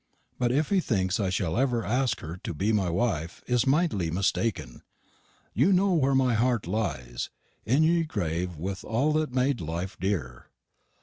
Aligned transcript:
Butt 0.39 0.51
if 0.51 0.69
he 0.69 0.79
thinks 0.79 1.19
I 1.19 1.29
shal 1.29 1.53
everr 1.53 1.83
arske 1.85 2.21
her 2.21 2.37
to 2.37 2.55
be 2.55 2.73
my 2.73 2.89
wife 2.89 3.43
he 3.45 3.53
is 3.53 3.65
mityly 3.65 4.11
mistaken. 4.11 4.81
You 5.53 5.71
know 5.71 5.93
wear 5.93 6.15
my 6.15 6.33
harte 6.33 6.65
lies 6.65 7.29
in 7.67 7.83
ye 7.83 8.03
grave 8.03 8.55
with 8.57 8.83
all 8.83 9.13
that 9.13 9.31
made 9.31 9.61
life 9.61 9.97
dere. 9.99 10.47